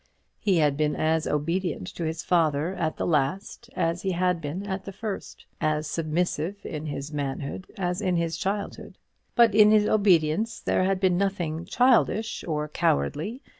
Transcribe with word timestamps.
He 0.39 0.57
had 0.57 0.77
been 0.77 0.95
as 0.95 1.27
obedient 1.27 1.85
to 1.93 2.03
his 2.05 2.23
father 2.23 2.73
at 2.73 2.97
the 2.97 3.05
last 3.05 3.69
as 3.75 4.01
he 4.01 4.13
had 4.13 4.41
been 4.41 4.65
at 4.65 4.85
the 4.85 4.91
first; 4.91 5.45
as 5.61 5.85
submissive 5.85 6.65
in 6.65 6.87
his 6.87 7.13
manhood 7.13 7.67
as 7.77 8.01
in 8.01 8.15
his 8.15 8.35
childhood. 8.35 8.97
But 9.35 9.53
in 9.53 9.69
his 9.69 9.85
obedience 9.85 10.59
there 10.59 10.85
had 10.85 10.99
been 10.99 11.19
nothing 11.19 11.65
childish 11.65 12.43
or 12.47 12.67
cowardly. 12.67 13.43